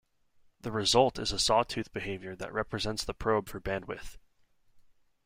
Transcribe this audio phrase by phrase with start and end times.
[0.61, 4.17] The result is a saw-tooth behavior that represents the probe for bandwidth.